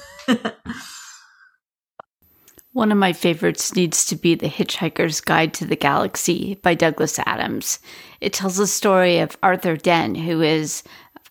One 2.73 2.91
of 2.91 2.97
my 2.97 3.11
favorites 3.11 3.75
needs 3.75 4.05
to 4.05 4.15
be 4.15 4.33
The 4.33 4.47
Hitchhiker's 4.47 5.19
Guide 5.19 5.53
to 5.55 5.65
the 5.65 5.75
Galaxy 5.75 6.55
by 6.61 6.73
Douglas 6.73 7.19
Adams. 7.19 7.79
It 8.21 8.31
tells 8.31 8.55
the 8.55 8.67
story 8.67 9.19
of 9.19 9.37
Arthur 9.43 9.75
Dent, 9.75 10.15
who 10.17 10.41
is 10.41 10.83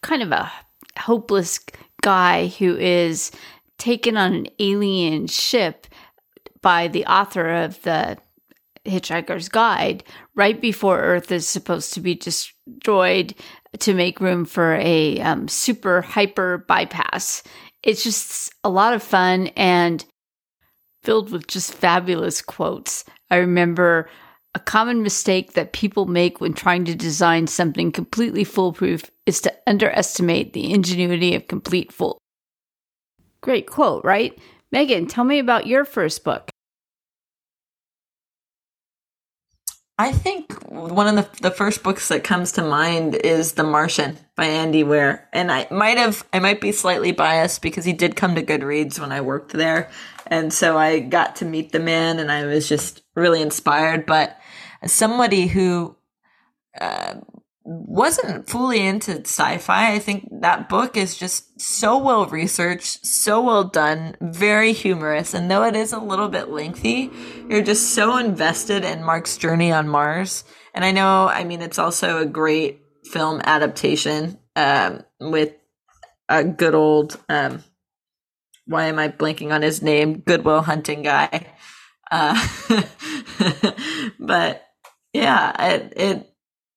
kind 0.02 0.22
of 0.22 0.32
a 0.32 0.52
hopeless 0.98 1.58
guy 2.02 2.48
who 2.48 2.76
is 2.76 3.30
taken 3.78 4.18
on 4.18 4.34
an 4.34 4.46
alien 4.58 5.26
ship 5.28 5.86
by 6.60 6.88
the 6.88 7.06
author 7.06 7.48
of 7.48 7.80
the 7.82 8.18
Hitchhiker's 8.84 9.48
Guide, 9.48 10.04
right 10.34 10.60
before 10.60 11.00
Earth 11.00 11.32
is 11.32 11.48
supposed 11.48 11.94
to 11.94 12.00
be 12.00 12.14
destroyed 12.14 13.34
to 13.78 13.94
make 13.94 14.20
room 14.20 14.44
for 14.44 14.74
a 14.74 15.18
um, 15.20 15.48
super 15.48 16.02
hyper 16.02 16.58
bypass. 16.68 17.42
It's 17.82 18.04
just 18.04 18.52
a 18.62 18.68
lot 18.68 18.92
of 18.92 19.02
fun 19.02 19.48
and 19.48 20.04
filled 21.02 21.30
with 21.30 21.46
just 21.46 21.72
fabulous 21.72 22.42
quotes. 22.42 23.04
I 23.30 23.36
remember 23.36 24.08
a 24.54 24.58
common 24.58 25.02
mistake 25.02 25.52
that 25.52 25.72
people 25.72 26.06
make 26.06 26.40
when 26.40 26.54
trying 26.54 26.84
to 26.84 26.94
design 26.94 27.46
something 27.46 27.92
completely 27.92 28.44
foolproof 28.44 29.10
is 29.24 29.40
to 29.42 29.54
underestimate 29.66 30.52
the 30.52 30.72
ingenuity 30.72 31.34
of 31.34 31.46
complete 31.46 31.92
fool. 31.92 32.18
Great 33.40 33.66
quote, 33.66 34.04
right? 34.04 34.38
Megan, 34.72 35.06
tell 35.06 35.24
me 35.24 35.38
about 35.38 35.66
your 35.66 35.84
first 35.84 36.24
book. 36.24 36.50
I 39.98 40.12
think 40.12 40.52
one 40.70 41.06
of 41.06 41.14
the, 41.16 41.42
the 41.42 41.50
first 41.50 41.82
books 41.82 42.08
that 42.08 42.24
comes 42.24 42.52
to 42.52 42.62
mind 42.62 43.16
is 43.16 43.52
The 43.52 43.64
Martian 43.64 44.16
by 44.34 44.46
Andy 44.46 44.82
Weir. 44.82 45.28
And 45.30 45.52
I 45.52 45.66
might 45.70 45.98
have, 45.98 46.26
I 46.32 46.38
might 46.38 46.62
be 46.62 46.72
slightly 46.72 47.12
biased 47.12 47.60
because 47.60 47.84
he 47.84 47.92
did 47.92 48.16
come 48.16 48.34
to 48.34 48.42
Goodreads 48.42 48.98
when 48.98 49.12
I 49.12 49.20
worked 49.20 49.52
there. 49.52 49.90
And 50.30 50.52
so 50.52 50.78
I 50.78 51.00
got 51.00 51.36
to 51.36 51.44
meet 51.44 51.72
the 51.72 51.80
man 51.80 52.18
and 52.18 52.30
I 52.30 52.46
was 52.46 52.68
just 52.68 53.02
really 53.14 53.42
inspired. 53.42 54.06
But 54.06 54.38
as 54.80 54.92
somebody 54.92 55.48
who 55.48 55.96
uh, 56.80 57.16
wasn't 57.70 58.48
fully 58.48 58.84
into 58.84 59.12
sci-fi. 59.20 59.92
I 59.92 59.98
think 59.98 60.28
that 60.40 60.68
book 60.68 60.96
is 60.96 61.16
just 61.16 61.60
so 61.60 61.98
well 61.98 62.26
researched, 62.26 63.06
so 63.06 63.40
well 63.42 63.64
done, 63.64 64.16
very 64.20 64.72
humorous, 64.72 65.34
and 65.34 65.50
though 65.50 65.64
it 65.64 65.76
is 65.76 65.92
a 65.92 65.98
little 65.98 66.28
bit 66.28 66.48
lengthy, 66.48 67.10
you're 67.48 67.62
just 67.62 67.94
so 67.94 68.16
invested 68.16 68.84
in 68.84 69.04
Mark's 69.04 69.36
journey 69.36 69.72
on 69.72 69.88
Mars. 69.88 70.44
And 70.74 70.84
I 70.84 70.90
know, 70.90 71.28
I 71.28 71.44
mean, 71.44 71.62
it's 71.62 71.78
also 71.78 72.18
a 72.18 72.26
great 72.26 72.82
film 73.04 73.40
adaptation 73.44 74.38
um, 74.56 75.04
with 75.20 75.52
a 76.28 76.44
good 76.44 76.74
old. 76.74 77.18
Um, 77.28 77.62
why 78.70 78.86
am 78.86 79.00
I 79.00 79.08
blanking 79.08 79.52
on 79.52 79.62
his 79.62 79.82
name? 79.82 80.20
Good 80.20 80.44
Will 80.44 80.62
Hunting 80.62 81.02
guy. 81.02 81.46
Uh, 82.08 82.48
but 84.20 84.64
yeah, 85.12 85.72
it, 85.72 85.92
it 85.96 86.32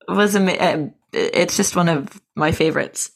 was 0.07 0.33
amazing. 0.33 0.95
It's 1.12 1.55
just 1.55 1.75
one 1.75 1.89
of 1.89 2.19
my 2.35 2.51
favorites. 2.51 3.12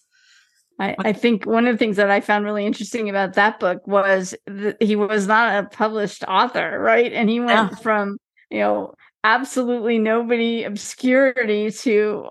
I, 0.79 0.95
I, 0.99 1.13
think 1.13 1.47
one 1.47 1.65
of 1.65 1.73
the 1.73 1.79
things 1.79 1.95
that 1.97 2.11
I 2.11 2.21
found 2.21 2.45
really 2.45 2.67
interesting 2.67 3.09
about 3.09 3.33
that 3.33 3.59
book 3.59 3.87
was 3.87 4.35
that 4.45 4.77
he 4.79 4.95
was 4.95 5.25
not 5.25 5.63
a 5.63 5.67
published 5.67 6.23
author, 6.27 6.77
right? 6.79 7.11
And 7.11 7.31
he 7.31 7.39
went 7.39 7.71
yeah. 7.71 7.77
from, 7.77 8.19
you 8.51 8.59
know, 8.59 8.93
absolutely 9.23 9.97
nobody 9.97 10.65
obscurity 10.65 11.71
to 11.71 12.29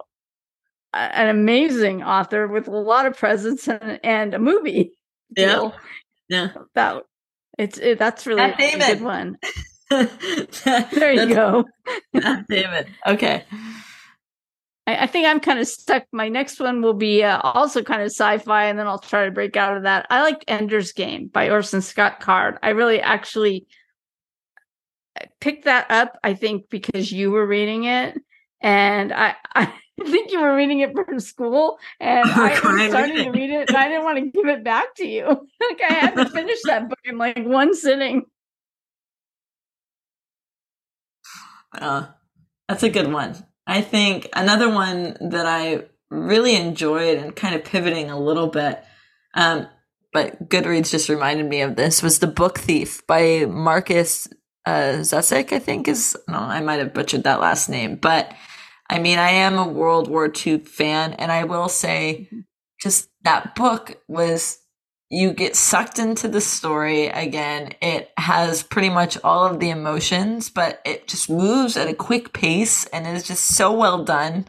an 0.94 1.28
amazing 1.28 2.04
author 2.04 2.46
with 2.46 2.68
a 2.68 2.70
lot 2.70 3.06
of 3.06 3.16
presence 3.16 3.66
and, 3.66 3.98
and 4.04 4.32
a 4.32 4.38
movie. 4.38 4.92
Yeah. 5.36 5.72
Yeah. 6.28 6.48
That 6.74 7.04
it's 7.58 7.78
it, 7.78 7.98
that's 7.98 8.26
really 8.26 8.42
a 8.42 8.78
good 8.78 9.00
one. 9.00 9.38
there 9.90 11.12
you 11.12 11.34
go. 11.34 11.64
David. 12.48 12.88
Okay. 13.06 13.44
I, 14.86 15.04
I 15.04 15.06
think 15.06 15.26
I'm 15.26 15.40
kind 15.40 15.58
of 15.58 15.66
stuck. 15.66 16.04
My 16.12 16.28
next 16.28 16.60
one 16.60 16.82
will 16.82 16.94
be 16.94 17.22
uh, 17.22 17.40
also 17.40 17.82
kind 17.82 18.02
of 18.02 18.06
sci-fi, 18.06 18.66
and 18.66 18.78
then 18.78 18.86
I'll 18.86 18.98
try 18.98 19.24
to 19.24 19.30
break 19.30 19.56
out 19.56 19.76
of 19.76 19.84
that. 19.84 20.06
I 20.10 20.22
liked 20.22 20.44
Ender's 20.48 20.92
Game 20.92 21.28
by 21.28 21.50
Orson 21.50 21.82
Scott 21.82 22.20
Card. 22.20 22.58
I 22.62 22.70
really 22.70 23.00
actually 23.00 23.66
picked 25.40 25.64
that 25.64 25.90
up. 25.90 26.18
I 26.22 26.34
think 26.34 26.68
because 26.68 27.10
you 27.10 27.30
were 27.30 27.46
reading 27.46 27.84
it, 27.84 28.18
and 28.60 29.12
I. 29.12 29.34
I 29.54 29.72
think 30.04 30.30
you 30.30 30.40
were 30.40 30.54
reading 30.54 30.80
it 30.80 30.92
from 30.94 31.20
school, 31.20 31.78
and 32.00 32.30
I 32.34 32.50
was 32.50 32.90
starting 32.90 33.16
to 33.16 33.30
read 33.30 33.50
it, 33.50 33.68
and 33.68 33.76
I 33.76 33.88
didn't 33.88 34.04
want 34.04 34.18
to 34.18 34.30
give 34.30 34.46
it 34.46 34.62
back 34.62 34.94
to 34.96 35.06
you. 35.06 35.24
like 35.60 35.80
I 35.88 35.92
had 35.92 36.14
to 36.16 36.28
finish 36.28 36.58
that 36.64 36.88
book 36.88 36.98
in 37.04 37.18
like 37.18 37.38
one 37.38 37.74
sitting. 37.74 38.26
Uh, 41.72 42.06
that's 42.68 42.82
a 42.82 42.90
good 42.90 43.12
one. 43.12 43.36
I 43.66 43.80
think 43.80 44.28
another 44.34 44.68
one 44.68 45.16
that 45.20 45.46
I 45.46 45.84
really 46.10 46.56
enjoyed 46.56 47.18
and 47.18 47.34
kind 47.34 47.54
of 47.54 47.64
pivoting 47.64 48.10
a 48.10 48.18
little 48.18 48.48
bit, 48.48 48.84
um, 49.34 49.66
but 50.12 50.48
Goodreads 50.48 50.90
just 50.90 51.08
reminded 51.08 51.46
me 51.46 51.62
of 51.62 51.76
this 51.76 52.02
was 52.02 52.18
the 52.18 52.26
Book 52.26 52.58
Thief 52.58 53.06
by 53.06 53.44
Markus 53.46 54.28
uh, 54.66 54.98
Zusak, 55.00 55.52
I 55.52 55.58
think 55.58 55.88
is 55.88 56.16
no, 56.28 56.38
I 56.38 56.60
might 56.60 56.80
have 56.80 56.94
butchered 56.94 57.24
that 57.24 57.40
last 57.40 57.68
name, 57.68 57.96
but 57.96 58.32
I 58.88 58.98
mean, 58.98 59.18
I 59.18 59.30
am 59.30 59.58
a 59.58 59.66
World 59.66 60.08
War 60.08 60.30
II 60.34 60.58
fan, 60.58 61.14
and 61.14 61.32
I 61.32 61.44
will 61.44 61.68
say, 61.68 62.28
just 62.80 63.08
that 63.22 63.54
book 63.54 64.00
was 64.06 64.58
you 65.10 65.32
get 65.32 65.54
sucked 65.54 65.98
into 65.98 66.28
the 66.28 66.40
story 66.40 67.06
again. 67.06 67.72
It 67.80 68.10
has 68.16 68.62
pretty 68.62 68.90
much 68.90 69.16
all 69.22 69.46
of 69.46 69.60
the 69.60 69.70
emotions, 69.70 70.50
but 70.50 70.80
it 70.84 71.06
just 71.06 71.30
moves 71.30 71.76
at 71.76 71.88
a 71.88 71.94
quick 71.94 72.32
pace 72.32 72.86
and 72.86 73.06
it 73.06 73.14
is 73.14 73.22
just 73.22 73.44
so 73.44 73.72
well 73.72 74.02
done. 74.02 74.46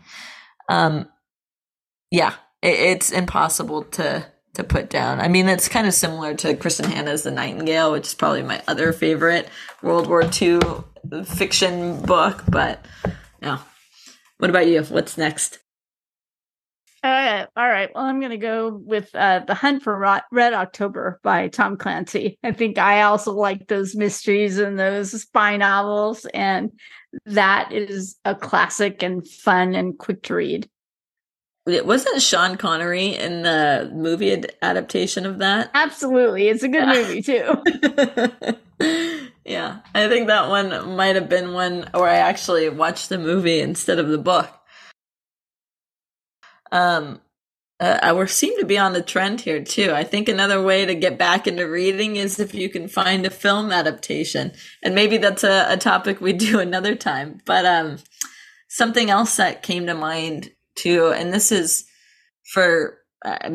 Um, 0.67 1.09
yeah, 2.09 2.33
it, 2.61 2.79
it's 2.79 3.11
impossible 3.11 3.83
to 3.83 4.25
to 4.55 4.63
put 4.63 4.89
down. 4.89 5.19
I 5.19 5.27
mean, 5.27 5.47
it's 5.47 5.69
kind 5.69 5.85
of 5.85 5.93
similar 5.93 6.33
to 6.33 6.55
Kristin 6.55 6.91
Hannah's 6.91 7.21
The 7.21 7.29
Nightingale, 7.29 7.91
which 7.91 8.07
is 8.07 8.15
probably 8.15 8.41
my 8.41 8.59
other 8.67 8.91
favorite 8.91 9.47
World 9.83 10.07
War 10.07 10.23
II 10.23 10.59
fiction 11.25 12.01
book. 12.01 12.43
But 12.49 12.83
yeah, 13.39 13.59
what 14.37 14.49
about 14.49 14.67
you? 14.67 14.83
What's 14.83 15.17
next? 15.17 15.59
Uh, 17.03 17.45
all 17.55 17.67
right. 17.67 17.89
Well, 17.93 18.03
I'm 18.03 18.19
going 18.19 18.31
to 18.31 18.37
go 18.37 18.69
with 18.69 19.13
uh, 19.15 19.41
The 19.47 19.53
Hunt 19.53 19.83
for 19.83 19.97
Red 20.31 20.53
October 20.53 21.19
by 21.23 21.47
Tom 21.47 21.77
Clancy. 21.77 22.37
I 22.43 22.51
think 22.51 22.77
I 22.77 23.03
also 23.03 23.33
like 23.33 23.67
those 23.67 23.95
mysteries 23.95 24.57
and 24.57 24.79
those 24.79 25.21
spy 25.21 25.57
novels, 25.57 26.25
and 26.33 26.71
that 27.25 27.71
is 27.71 28.17
a 28.25 28.35
classic 28.35 29.03
and 29.03 29.27
fun 29.27 29.75
and 29.75 29.97
quick 29.97 30.23
to 30.23 30.35
read. 30.35 30.67
It 31.67 31.85
wasn't 31.85 32.21
Sean 32.21 32.57
Connery 32.57 33.15
in 33.15 33.43
the 33.43 33.91
movie 33.93 34.33
ad- 34.33 34.53
adaptation 34.61 35.25
of 35.25 35.37
that. 35.39 35.69
Absolutely, 35.73 36.47
it's 36.47 36.63
a 36.63 36.69
good 36.69 36.87
movie 36.87 37.21
too. 37.21 38.53
yeah, 39.47 39.79
I 39.95 40.09
think 40.09 40.27
that 40.27 40.49
one 40.49 40.95
might 40.97 41.15
have 41.15 41.29
been 41.29 41.53
one 41.53 41.89
where 41.93 42.09
I 42.09 42.17
actually 42.17 42.67
watched 42.67 43.07
the 43.07 43.17
movie 43.17 43.61
instead 43.61 43.97
of 43.97 44.09
the 44.09 44.17
book. 44.17 44.49
Um, 46.69 47.21
uh, 47.79 47.97
our 48.01 48.27
seem 48.27 48.59
to 48.59 48.65
be 48.65 48.77
on 48.77 48.91
the 48.91 49.01
trend 49.01 49.39
here 49.39 49.63
too. 49.63 49.93
I 49.93 50.03
think 50.03 50.27
another 50.27 50.61
way 50.61 50.85
to 50.85 50.93
get 50.93 51.17
back 51.17 51.47
into 51.47 51.65
reading 51.65 52.17
is 52.17 52.41
if 52.41 52.53
you 52.53 52.67
can 52.67 52.89
find 52.89 53.25
a 53.25 53.29
film 53.29 53.71
adaptation, 53.71 54.51
and 54.83 54.93
maybe 54.93 55.17
that's 55.17 55.45
a, 55.45 55.67
a 55.69 55.77
topic 55.77 56.19
we 56.19 56.33
do 56.33 56.59
another 56.59 56.95
time. 56.95 57.39
But 57.45 57.65
um, 57.65 57.99
something 58.67 59.09
else 59.09 59.37
that 59.37 59.63
came 59.63 59.85
to 59.85 59.93
mind 59.93 60.51
too, 60.75 61.13
and 61.15 61.31
this 61.31 61.53
is 61.53 61.85
for 62.51 62.97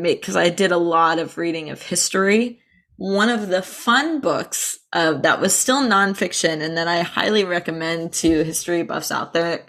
because 0.03 0.37
uh, 0.37 0.41
I 0.41 0.49
did 0.49 0.73
a 0.73 0.79
lot 0.79 1.19
of 1.19 1.37
reading 1.37 1.69
of 1.69 1.83
history. 1.83 2.62
One 2.97 3.29
of 3.29 3.49
the 3.49 3.63
fun 3.63 4.21
books 4.21 4.79
uh, 4.93 5.15
that 5.15 5.41
was 5.41 5.55
still 5.55 5.83
nonfiction, 5.83 6.63
and 6.63 6.77
that 6.77 6.89
I 6.89 7.01
highly 7.01 7.45
recommend 7.45 8.13
to 8.15 8.45
history 8.45 8.83
buffs 8.83 9.11
out 9.11 9.33
there, 9.33 9.67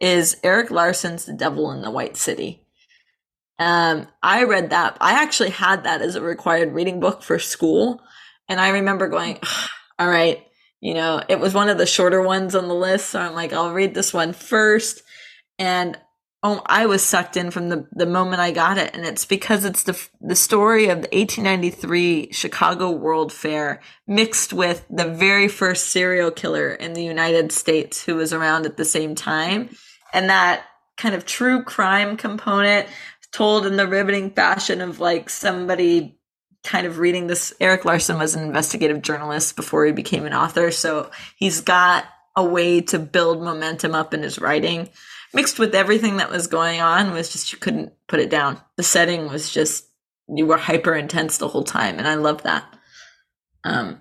is 0.00 0.36
Erik 0.42 0.70
Larson's 0.70 1.24
"The 1.24 1.32
Devil 1.32 1.72
in 1.72 1.82
the 1.82 1.90
White 1.90 2.16
City." 2.16 2.66
Um, 3.58 4.06
I 4.22 4.44
read 4.44 4.70
that. 4.70 4.98
I 5.00 5.22
actually 5.22 5.50
had 5.50 5.84
that 5.84 6.02
as 6.02 6.14
a 6.14 6.20
required 6.20 6.72
reading 6.72 7.00
book 7.00 7.22
for 7.22 7.38
school. 7.38 8.02
And 8.48 8.60
I 8.60 8.70
remember 8.70 9.08
going, 9.08 9.40
all 9.98 10.08
right, 10.08 10.44
you 10.80 10.94
know, 10.94 11.22
it 11.28 11.40
was 11.40 11.54
one 11.54 11.68
of 11.68 11.78
the 11.78 11.86
shorter 11.86 12.22
ones 12.22 12.54
on 12.54 12.68
the 12.68 12.74
list. 12.74 13.10
So 13.10 13.20
I'm 13.20 13.34
like, 13.34 13.52
I'll 13.52 13.72
read 13.72 13.94
this 13.94 14.12
one 14.12 14.32
first. 14.32 15.02
And 15.58 15.98
oh, 16.46 16.62
I 16.66 16.86
was 16.86 17.02
sucked 17.02 17.36
in 17.36 17.50
from 17.50 17.70
the, 17.70 17.88
the 17.92 18.06
moment 18.06 18.40
I 18.40 18.52
got 18.52 18.78
it. 18.78 18.94
And 18.94 19.04
it's 19.04 19.24
because 19.24 19.64
it's 19.64 19.82
the, 19.82 20.00
the 20.20 20.36
story 20.36 20.84
of 20.84 21.02
the 21.02 21.08
1893 21.08 22.30
Chicago 22.30 22.92
World 22.92 23.32
Fair 23.32 23.80
mixed 24.06 24.52
with 24.52 24.86
the 24.88 25.06
very 25.08 25.48
first 25.48 25.88
serial 25.88 26.30
killer 26.30 26.70
in 26.70 26.92
the 26.92 27.02
United 27.02 27.50
States 27.50 28.04
who 28.04 28.14
was 28.14 28.32
around 28.32 28.64
at 28.64 28.76
the 28.76 28.84
same 28.84 29.16
time. 29.16 29.70
And 30.12 30.30
that 30.30 30.64
kind 30.96 31.16
of 31.16 31.26
true 31.26 31.64
crime 31.64 32.16
component 32.16 32.88
told 33.32 33.66
in 33.66 33.76
the 33.76 33.88
riveting 33.88 34.30
fashion 34.30 34.80
of 34.80 35.00
like 35.00 35.28
somebody 35.28 36.16
kind 36.62 36.86
of 36.86 36.98
reading 36.98 37.26
this. 37.26 37.52
Erik 37.60 37.84
Larson 37.84 38.18
was 38.18 38.36
an 38.36 38.44
investigative 38.44 39.02
journalist 39.02 39.56
before 39.56 39.84
he 39.84 39.92
became 39.92 40.24
an 40.24 40.32
author. 40.32 40.70
So 40.70 41.10
he's 41.34 41.60
got 41.60 42.04
a 42.36 42.44
way 42.44 42.82
to 42.82 43.00
build 43.00 43.42
momentum 43.42 43.96
up 43.96 44.14
in 44.14 44.22
his 44.22 44.38
writing. 44.38 44.90
Mixed 45.36 45.58
with 45.58 45.74
everything 45.74 46.16
that 46.16 46.30
was 46.30 46.46
going 46.46 46.80
on 46.80 47.12
was 47.12 47.30
just 47.30 47.52
you 47.52 47.58
couldn't 47.58 47.92
put 48.08 48.20
it 48.20 48.30
down. 48.30 48.58
The 48.76 48.82
setting 48.82 49.28
was 49.28 49.52
just 49.52 49.86
you 50.34 50.46
were 50.46 50.56
hyper 50.56 50.94
intense 50.94 51.36
the 51.36 51.48
whole 51.48 51.62
time, 51.62 51.98
and 51.98 52.08
I 52.08 52.14
love 52.14 52.42
that. 52.44 52.64
Um, 53.62 54.00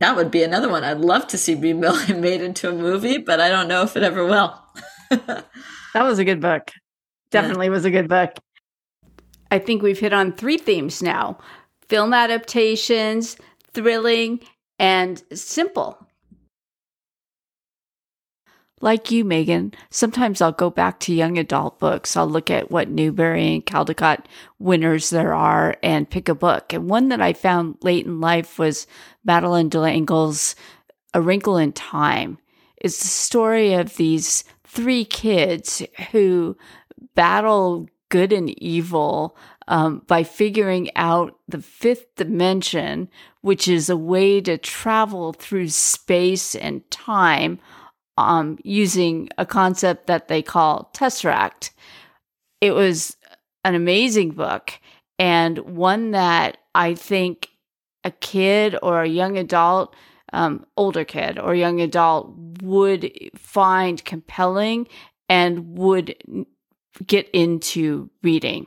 that 0.00 0.16
would 0.16 0.30
be 0.30 0.42
another 0.42 0.70
one. 0.70 0.82
I'd 0.82 1.00
love 1.00 1.26
to 1.28 1.36
see 1.36 1.54
be 1.54 1.72
made 1.74 2.40
into 2.40 2.70
a 2.70 2.72
movie, 2.72 3.18
but 3.18 3.40
I 3.40 3.50
don't 3.50 3.68
know 3.68 3.82
if 3.82 3.94
it 3.94 4.02
ever 4.02 4.24
will. 4.24 4.58
that 5.10 5.44
was 5.94 6.18
a 6.18 6.24
good 6.24 6.40
book. 6.40 6.70
Definitely 7.30 7.66
yeah. 7.66 7.72
was 7.72 7.84
a 7.84 7.90
good 7.90 8.08
book. 8.08 8.30
I 9.50 9.58
think 9.58 9.82
we've 9.82 9.98
hit 9.98 10.14
on 10.14 10.32
three 10.32 10.56
themes 10.56 11.02
now 11.02 11.38
film 11.88 12.14
adaptations, 12.14 13.36
thrilling, 13.74 14.40
and 14.78 15.22
simple. 15.34 16.08
Like 18.80 19.10
you, 19.10 19.24
Megan, 19.24 19.72
sometimes 19.90 20.40
I'll 20.40 20.52
go 20.52 20.68
back 20.68 21.00
to 21.00 21.14
young 21.14 21.38
adult 21.38 21.78
books. 21.78 22.16
I'll 22.16 22.28
look 22.28 22.50
at 22.50 22.70
what 22.70 22.88
Newbery 22.88 23.54
and 23.54 23.64
Caldecott 23.64 24.26
winners 24.58 25.10
there 25.10 25.32
are 25.32 25.76
and 25.82 26.10
pick 26.10 26.28
a 26.28 26.34
book. 26.34 26.72
And 26.72 26.88
one 26.88 27.08
that 27.08 27.20
I 27.20 27.32
found 27.32 27.78
late 27.82 28.04
in 28.04 28.20
life 28.20 28.58
was 28.58 28.86
Madeleine 29.24 29.70
L'Engle's 29.72 30.54
A 31.14 31.20
Wrinkle 31.20 31.56
in 31.56 31.72
Time. 31.72 32.38
It's 32.76 32.98
the 32.98 33.08
story 33.08 33.74
of 33.74 33.96
these 33.96 34.44
three 34.66 35.04
kids 35.04 35.82
who 36.10 36.56
battle 37.14 37.88
good 38.08 38.32
and 38.32 38.50
evil 38.62 39.36
um, 39.68 40.02
by 40.06 40.24
figuring 40.24 40.90
out 40.94 41.38
the 41.48 41.62
fifth 41.62 42.14
dimension, 42.16 43.08
which 43.40 43.66
is 43.66 43.88
a 43.88 43.96
way 43.96 44.40
to 44.40 44.58
travel 44.58 45.32
through 45.32 45.68
space 45.68 46.54
and 46.54 46.88
time 46.90 47.58
um, 48.16 48.58
using 48.64 49.28
a 49.38 49.46
concept 49.46 50.06
that 50.06 50.28
they 50.28 50.42
call 50.42 50.90
Tesseract. 50.94 51.70
It 52.60 52.72
was 52.72 53.16
an 53.64 53.74
amazing 53.74 54.30
book 54.30 54.78
and 55.18 55.58
one 55.58 56.12
that 56.12 56.58
I 56.74 56.94
think 56.94 57.50
a 58.04 58.10
kid 58.10 58.76
or 58.82 59.02
a 59.02 59.08
young 59.08 59.38
adult, 59.38 59.94
um, 60.32 60.66
older 60.76 61.04
kid 61.04 61.38
or 61.38 61.54
young 61.54 61.80
adult 61.80 62.34
would 62.62 63.10
find 63.36 64.04
compelling 64.04 64.88
and 65.28 65.76
would 65.78 66.14
get 67.06 67.28
into 67.30 68.10
reading. 68.22 68.66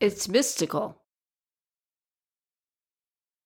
It's 0.00 0.28
mystical. 0.28 0.97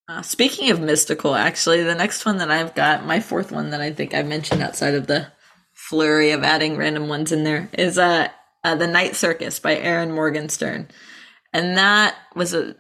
Uh, 0.08 0.22
speaking 0.22 0.70
of 0.70 0.80
mystical, 0.80 1.34
actually, 1.34 1.82
the 1.82 1.94
next 1.94 2.26
one 2.26 2.38
that 2.38 2.50
I've 2.50 2.74
got, 2.74 3.06
my 3.06 3.20
fourth 3.20 3.52
one 3.52 3.70
that 3.70 3.80
I 3.80 3.92
think 3.92 4.14
I 4.14 4.22
mentioned 4.22 4.62
outside 4.62 4.94
of 4.94 5.06
the 5.06 5.28
flurry 5.72 6.32
of 6.32 6.42
adding 6.42 6.76
random 6.76 7.08
ones 7.08 7.32
in 7.32 7.44
there, 7.44 7.70
is 7.72 7.98
uh, 7.98 8.28
uh 8.64 8.74
The 8.74 8.86
Night 8.86 9.14
Circus 9.14 9.60
by 9.60 9.76
Erin 9.76 10.12
Morgenstern. 10.12 10.88
And 11.52 11.76
that 11.76 12.16
was 12.34 12.54
a 12.54 12.76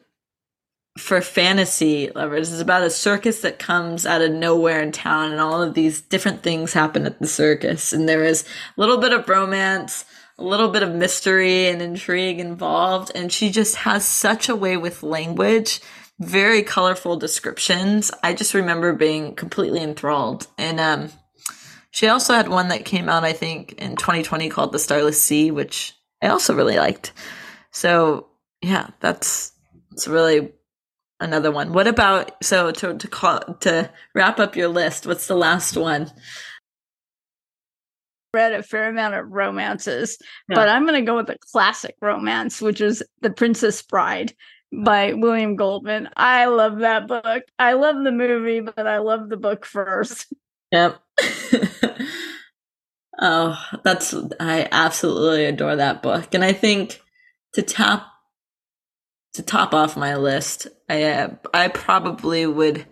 for 0.98 1.22
fantasy 1.22 2.10
lovers. 2.14 2.52
It's 2.52 2.60
about 2.60 2.82
a 2.82 2.90
circus 2.90 3.40
that 3.40 3.58
comes 3.58 4.04
out 4.04 4.20
of 4.20 4.32
nowhere 4.32 4.82
in 4.82 4.92
town, 4.92 5.32
and 5.32 5.40
all 5.40 5.62
of 5.62 5.74
these 5.74 6.00
different 6.00 6.42
things 6.42 6.72
happen 6.72 7.06
at 7.06 7.18
the 7.18 7.26
circus. 7.26 7.92
And 7.92 8.08
there 8.08 8.24
is 8.24 8.44
a 8.76 8.80
little 8.80 8.98
bit 8.98 9.12
of 9.12 9.28
romance, 9.28 10.04
a 10.38 10.44
little 10.44 10.68
bit 10.68 10.82
of 10.82 10.94
mystery 10.94 11.68
and 11.68 11.80
intrigue 11.80 12.40
involved. 12.40 13.12
And 13.14 13.32
she 13.32 13.50
just 13.50 13.76
has 13.76 14.04
such 14.04 14.48
a 14.48 14.56
way 14.56 14.76
with 14.76 15.02
language 15.02 15.80
very 16.20 16.62
colorful 16.62 17.16
descriptions. 17.16 18.10
I 18.22 18.34
just 18.34 18.54
remember 18.54 18.92
being 18.92 19.34
completely 19.34 19.82
enthralled. 19.82 20.46
And 20.58 20.78
um, 20.78 21.10
she 21.90 22.08
also 22.08 22.34
had 22.34 22.48
one 22.48 22.68
that 22.68 22.84
came 22.84 23.08
out, 23.08 23.24
I 23.24 23.32
think, 23.32 23.72
in 23.74 23.96
2020 23.96 24.48
called 24.48 24.72
The 24.72 24.78
Starless 24.78 25.20
Sea, 25.20 25.50
which 25.50 25.94
I 26.22 26.28
also 26.28 26.54
really 26.54 26.76
liked. 26.76 27.12
So 27.70 28.28
yeah, 28.62 28.88
that's 29.00 29.52
it's 29.92 30.06
really 30.06 30.52
another 31.20 31.50
one. 31.50 31.72
What 31.72 31.86
about 31.86 32.42
so 32.42 32.70
to 32.70 32.96
to 32.96 33.08
call 33.08 33.40
to 33.60 33.90
wrap 34.14 34.38
up 34.38 34.56
your 34.56 34.68
list? 34.68 35.06
What's 35.06 35.26
the 35.26 35.36
last 35.36 35.76
one? 35.76 36.10
Read 38.32 38.54
a 38.54 38.62
fair 38.62 38.88
amount 38.88 39.14
of 39.14 39.30
romances, 39.30 40.16
yeah. 40.48 40.56
but 40.56 40.68
I'm 40.68 40.86
going 40.86 40.98
to 40.98 41.06
go 41.06 41.16
with 41.16 41.28
a 41.28 41.36
classic 41.52 41.96
romance, 42.00 42.62
which 42.62 42.80
is 42.80 43.02
The 43.20 43.28
Princess 43.28 43.82
Bride 43.82 44.32
by 44.72 45.12
William 45.12 45.56
Goldman. 45.56 46.08
I 46.16 46.46
love 46.46 46.78
that 46.78 47.06
book. 47.06 47.44
I 47.58 47.74
love 47.74 48.02
the 48.02 48.12
movie, 48.12 48.60
but 48.60 48.86
I 48.86 48.98
love 48.98 49.28
the 49.28 49.36
book 49.36 49.64
first. 49.66 50.32
Yep. 50.72 51.02
oh, 53.20 53.62
that's 53.84 54.14
I 54.40 54.66
absolutely 54.72 55.44
adore 55.44 55.76
that 55.76 56.02
book. 56.02 56.32
And 56.32 56.42
I 56.42 56.54
think 56.54 56.98
to 57.52 57.60
top 57.60 58.10
to 59.34 59.42
top 59.42 59.74
off 59.74 59.98
my 59.98 60.16
list, 60.16 60.68
I 60.88 61.02
uh, 61.02 61.34
I 61.52 61.68
probably 61.68 62.46
would 62.46 62.86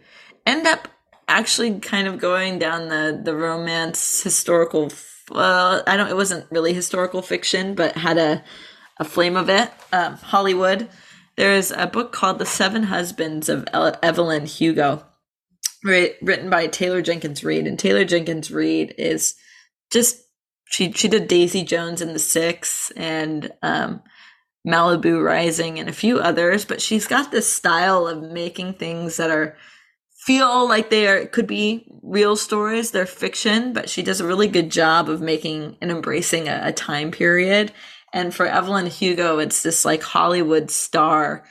end 0.44 0.66
up 0.66 0.88
actually 1.26 1.80
kind 1.80 2.06
of 2.06 2.18
going 2.18 2.58
down 2.58 2.90
the 2.90 3.18
the 3.24 3.34
romance 3.34 4.22
historical 4.22 4.90
well, 5.30 5.82
I 5.86 5.96
don't 5.96 6.10
it 6.10 6.16
wasn't 6.16 6.50
really 6.50 6.74
historical 6.74 7.22
fiction, 7.22 7.74
but 7.74 7.96
had 7.96 8.18
a 8.18 8.44
a 8.98 9.04
flame 9.06 9.36
of 9.36 9.48
it. 9.48 9.70
Um, 9.90 10.16
Hollywood 10.16 10.90
there's 11.40 11.70
a 11.70 11.86
book 11.86 12.12
called 12.12 12.38
The 12.38 12.44
Seven 12.44 12.82
Husbands 12.82 13.48
of 13.48 13.66
Evelyn 13.72 14.44
Hugo, 14.44 15.06
written 15.82 16.50
by 16.50 16.66
Taylor 16.66 17.00
Jenkins 17.00 17.42
Reid. 17.42 17.66
And 17.66 17.78
Taylor 17.78 18.04
Jenkins 18.04 18.50
Reid 18.50 18.94
is 18.98 19.36
just 19.90 20.18
she 20.66 20.92
she 20.92 21.08
did 21.08 21.28
Daisy 21.28 21.62
Jones 21.64 22.02
and 22.02 22.14
the 22.14 22.18
Six 22.18 22.92
and 22.94 23.50
um, 23.62 24.02
Malibu 24.68 25.24
Rising 25.24 25.78
and 25.78 25.88
a 25.88 25.94
few 25.94 26.18
others, 26.18 26.66
but 26.66 26.82
she's 26.82 27.06
got 27.06 27.30
this 27.30 27.50
style 27.50 28.06
of 28.06 28.20
making 28.20 28.74
things 28.74 29.16
that 29.16 29.30
are 29.30 29.56
feel 30.26 30.68
like 30.68 30.90
they 30.90 31.08
are 31.08 31.24
could 31.24 31.46
be 31.46 31.90
real 32.02 32.36
stories. 32.36 32.90
They're 32.90 33.06
fiction, 33.06 33.72
but 33.72 33.88
she 33.88 34.02
does 34.02 34.20
a 34.20 34.26
really 34.26 34.48
good 34.48 34.70
job 34.70 35.08
of 35.08 35.22
making 35.22 35.78
and 35.80 35.90
embracing 35.90 36.50
a, 36.50 36.60
a 36.64 36.72
time 36.72 37.10
period 37.10 37.72
and 38.12 38.34
for 38.34 38.46
Evelyn 38.46 38.86
Hugo, 38.86 39.38
it's 39.38 39.62
this 39.62 39.84
like 39.84 40.02
Hollywood 40.02 40.70
star 40.70 41.44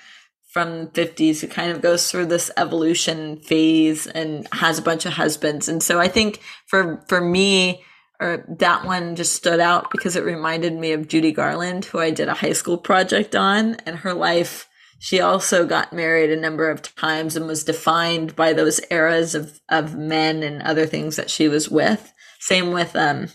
from 0.49 0.87
50s 0.87 1.41
who 1.41 1.47
kind 1.47 1.71
of 1.71 1.81
goes 1.81 2.09
through 2.09 2.25
this 2.25 2.49
evolution 2.57 3.37
phase 3.37 4.07
and 4.07 4.47
has 4.51 4.79
a 4.79 4.83
bunch 4.83 5.05
of 5.05 5.13
husbands. 5.13 5.69
And 5.69 5.81
so 5.81 5.99
I 5.99 6.07
think 6.07 6.41
for 6.65 7.03
for 7.07 7.21
me, 7.21 7.83
or 8.19 8.45
that 8.59 8.83
one 8.83 9.15
just 9.15 9.33
stood 9.33 9.59
out 9.59 9.91
because 9.91 10.15
it 10.15 10.25
reminded 10.25 10.73
me 10.73 10.91
of 10.91 11.07
Judy 11.07 11.31
Garland, 11.31 11.85
who 11.85 11.99
I 11.99 12.11
did 12.11 12.27
a 12.27 12.33
high 12.33 12.53
school 12.53 12.77
project 12.77 13.35
on, 13.35 13.75
and 13.85 13.97
her 13.97 14.13
life. 14.13 14.67
She 15.01 15.21
also 15.21 15.65
got 15.65 15.93
married 15.93 16.29
a 16.29 16.35
number 16.35 16.69
of 16.69 16.93
times 16.95 17.37
and 17.37 17.47
was 17.47 17.63
defined 17.63 18.35
by 18.35 18.51
those 18.51 18.81
eras 18.91 19.33
of, 19.33 19.61
of 19.69 19.95
men 19.95 20.43
and 20.43 20.61
other 20.61 20.85
things 20.85 21.15
that 21.15 21.29
she 21.29 21.47
was 21.47 21.69
with. 21.69 22.11
Same 22.41 22.73
with 22.73 22.97
um, 22.97 23.29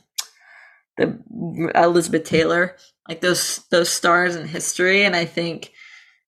the 0.99 1.19
Elizabeth 1.75 2.25
Taylor 2.25 2.77
like 3.09 3.21
those 3.21 3.65
those 3.71 3.91
stars 3.91 4.37
in 4.37 4.47
history 4.47 5.05
and 5.05 5.15
i 5.15 5.25
think 5.25 5.73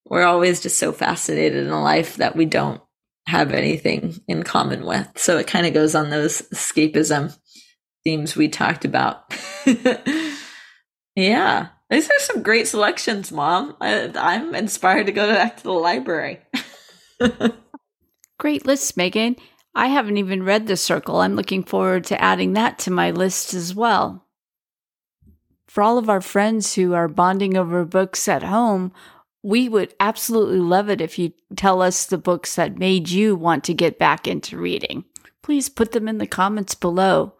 we're 0.04 0.24
always 0.24 0.60
just 0.60 0.78
so 0.78 0.92
fascinated 0.92 1.66
in 1.66 1.72
a 1.72 1.82
life 1.82 2.16
that 2.16 2.36
we 2.36 2.44
don't 2.44 2.80
have 3.26 3.52
anything 3.52 4.20
in 4.28 4.44
common 4.44 4.86
with. 4.86 5.08
So 5.16 5.36
it 5.36 5.48
kind 5.48 5.66
of 5.66 5.74
goes 5.74 5.96
on 5.96 6.10
those 6.10 6.42
escapism 6.54 7.36
themes 8.04 8.36
we 8.36 8.46
talked 8.46 8.84
about. 8.84 9.34
Yeah. 11.16 11.68
These 11.88 12.08
are 12.08 12.18
some 12.18 12.42
great 12.42 12.68
selections 12.68 13.32
mom. 13.32 13.74
I, 13.80 14.12
i'm 14.16 14.54
inspired 14.54 15.06
to 15.06 15.12
go 15.12 15.26
back 15.32 15.56
to 15.56 15.62
the 15.62 15.72
library. 15.72 16.40
Great 18.38 18.66
list 18.66 18.96
megan. 18.96 19.36
I 19.74 19.86
haven't 19.86 20.18
even 20.18 20.42
read 20.42 20.66
the 20.66 20.76
circle. 20.76 21.20
I'm 21.20 21.36
looking 21.36 21.64
forward 21.64 22.04
to 22.04 22.20
adding 22.20 22.52
that 22.52 22.78
to 22.80 22.90
my 22.90 23.10
list 23.12 23.54
as 23.54 23.74
well 23.74 24.25
for 25.76 25.82
all 25.82 25.98
of 25.98 26.08
our 26.08 26.22
friends 26.22 26.72
who 26.72 26.94
are 26.94 27.06
bonding 27.06 27.54
over 27.54 27.84
books 27.84 28.28
at 28.28 28.42
home, 28.42 28.90
we 29.42 29.68
would 29.68 29.92
absolutely 30.00 30.58
love 30.58 30.88
it 30.88 31.02
if 31.02 31.18
you 31.18 31.34
tell 31.54 31.82
us 31.82 32.06
the 32.06 32.16
books 32.16 32.54
that 32.54 32.78
made 32.78 33.10
you 33.10 33.36
want 33.36 33.62
to 33.64 33.74
get 33.74 33.98
back 33.98 34.26
into 34.26 34.56
reading. 34.56 35.04
Please 35.42 35.68
put 35.68 35.92
them 35.92 36.08
in 36.08 36.16
the 36.16 36.26
comments 36.26 36.74
below. 36.74 37.34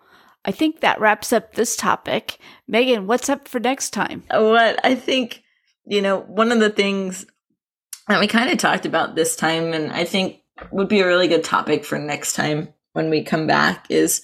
I 0.44 0.50
think 0.50 0.80
that 0.80 1.00
wraps 1.00 1.32
up 1.32 1.54
this 1.54 1.76
topic. 1.76 2.36
Megan, 2.68 3.06
what's 3.06 3.30
up 3.30 3.48
for 3.48 3.58
next 3.58 3.94
time? 3.94 4.22
What 4.30 4.84
I 4.84 4.96
think, 4.96 5.42
you 5.86 6.02
know, 6.02 6.18
one 6.18 6.52
of 6.52 6.60
the 6.60 6.68
things 6.68 7.24
that 8.06 8.20
we 8.20 8.26
kind 8.26 8.50
of 8.50 8.58
talked 8.58 8.84
about 8.84 9.14
this 9.14 9.34
time, 9.34 9.72
and 9.72 9.90
I 9.90 10.04
think 10.04 10.42
would 10.72 10.88
be 10.88 11.00
a 11.00 11.06
really 11.06 11.28
good 11.28 11.42
topic 11.42 11.86
for 11.86 11.98
next 11.98 12.34
time 12.34 12.68
when 12.92 13.08
we 13.08 13.24
come 13.24 13.46
back 13.46 13.86
is 13.88 14.20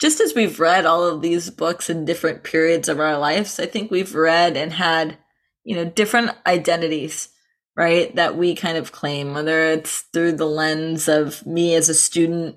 just 0.00 0.20
as 0.20 0.34
we've 0.34 0.60
read 0.60 0.86
all 0.86 1.04
of 1.04 1.22
these 1.22 1.50
books 1.50 1.88
in 1.88 2.04
different 2.04 2.42
periods 2.42 2.88
of 2.88 3.00
our 3.00 3.18
lives, 3.18 3.60
I 3.60 3.66
think 3.66 3.90
we've 3.90 4.14
read 4.14 4.56
and 4.56 4.72
had, 4.72 5.18
you 5.62 5.76
know, 5.76 5.84
different 5.84 6.32
identities, 6.46 7.28
right? 7.76 8.14
That 8.16 8.36
we 8.36 8.54
kind 8.54 8.76
of 8.76 8.92
claim, 8.92 9.34
whether 9.34 9.70
it's 9.70 10.00
through 10.12 10.32
the 10.32 10.46
lens 10.46 11.08
of 11.08 11.46
me 11.46 11.74
as 11.74 11.88
a 11.88 11.94
student, 11.94 12.56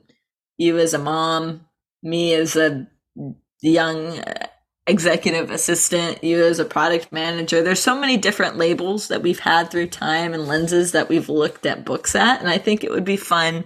you 0.58 0.80
as 0.80 0.94
a 0.94 1.00
mom, 1.00 1.68
me 2.02 2.34
as 2.34 2.56
a 2.56 2.88
young 3.62 4.20
uh, 4.20 4.48
executive 4.88 5.52
assistant, 5.52 6.24
you 6.24 6.44
as 6.44 6.60
a 6.60 6.66
product 6.66 7.12
manager. 7.12 7.62
There's 7.62 7.82
so 7.82 8.00
many 8.00 8.18
different 8.18 8.58
labels 8.58 9.10
that 9.10 9.22
we've 9.22 9.40
had 9.40 9.70
through 9.70 9.88
time 9.88 10.34
and 10.34 10.48
lenses 10.48 10.94
that 10.94 11.10
we've 11.10 11.30
looked 11.30 11.66
at 11.66 11.86
books 11.86 12.16
at. 12.16 12.40
And 12.40 12.50
I 12.50 12.58
think 12.58 12.84
it 12.84 12.92
would 12.92 13.06
be 13.06 13.18
fun 13.18 13.66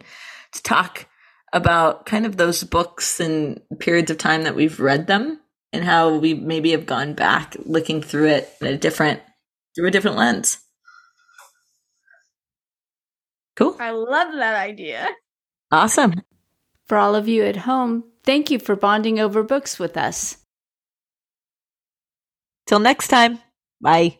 to 0.53 0.63
talk 0.63 1.05
about 1.53 2.05
kind 2.05 2.25
of 2.25 2.37
those 2.37 2.63
books 2.63 3.19
and 3.19 3.61
periods 3.79 4.11
of 4.11 4.17
time 4.17 4.43
that 4.43 4.55
we've 4.55 4.79
read 4.79 5.07
them 5.07 5.39
and 5.73 5.83
how 5.83 6.15
we 6.17 6.33
maybe 6.33 6.71
have 6.71 6.85
gone 6.85 7.13
back 7.13 7.55
looking 7.65 8.01
through 8.01 8.27
it 8.27 8.49
in 8.61 8.67
a 8.67 8.77
different 8.77 9.21
through 9.75 9.87
a 9.87 9.91
different 9.91 10.17
lens. 10.17 10.59
Cool. 13.55 13.75
I 13.79 13.91
love 13.91 14.33
that 14.33 14.55
idea. 14.55 15.09
Awesome. 15.71 16.21
For 16.87 16.97
all 16.97 17.15
of 17.15 17.27
you 17.27 17.43
at 17.43 17.57
home, 17.57 18.05
thank 18.23 18.51
you 18.51 18.59
for 18.59 18.75
bonding 18.75 19.19
over 19.19 19.43
books 19.43 19.79
with 19.79 19.97
us. 19.97 20.37
Till 22.65 22.79
next 22.79 23.07
time. 23.07 23.39
Bye. 23.81 24.17